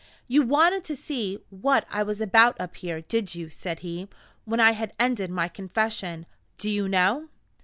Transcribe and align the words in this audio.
"You 0.27 0.41
wanted 0.41 0.83
to 0.85 0.95
see 0.95 1.37
what 1.51 1.85
I 1.91 2.01
was 2.01 2.21
about 2.21 2.59
up 2.59 2.75
here, 2.77 3.01
did 3.01 3.35
you?" 3.35 3.51
said 3.51 3.81
he, 3.81 4.07
when 4.45 4.59
I 4.59 4.71
had 4.71 4.93
ended 4.99 5.29
my 5.29 5.47
confession. 5.47 6.25
"Do 6.57 6.71
you 6.71 6.87
know?" 6.89 7.29